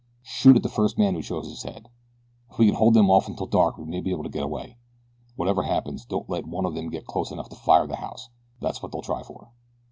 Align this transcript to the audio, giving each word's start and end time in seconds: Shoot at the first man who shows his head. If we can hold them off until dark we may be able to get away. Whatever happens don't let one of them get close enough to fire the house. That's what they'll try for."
Shoot 0.23 0.55
at 0.55 0.63
the 0.63 0.67
first 0.67 0.97
man 0.97 1.13
who 1.13 1.21
shows 1.21 1.47
his 1.47 1.61
head. 1.61 1.87
If 2.49 2.57
we 2.57 2.65
can 2.65 2.73
hold 2.73 2.95
them 2.95 3.11
off 3.11 3.27
until 3.27 3.45
dark 3.45 3.77
we 3.77 3.85
may 3.85 4.01
be 4.01 4.09
able 4.09 4.23
to 4.23 4.31
get 4.31 4.41
away. 4.41 4.77
Whatever 5.35 5.61
happens 5.61 6.05
don't 6.05 6.27
let 6.27 6.47
one 6.47 6.65
of 6.65 6.73
them 6.73 6.89
get 6.89 7.05
close 7.05 7.29
enough 7.29 7.49
to 7.49 7.55
fire 7.55 7.85
the 7.85 7.97
house. 7.97 8.29
That's 8.59 8.81
what 8.81 8.91
they'll 8.91 9.03
try 9.03 9.21
for." 9.21 9.51